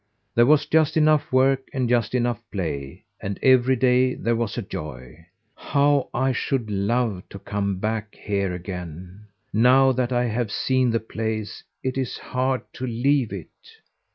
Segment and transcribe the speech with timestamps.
[0.33, 4.63] "There was just enough work and just enough play, and every day there was a
[4.63, 5.27] joy.
[5.55, 9.27] How I should love to come back here again!
[9.53, 13.51] Now that I have seen the place, it is hard to leave it."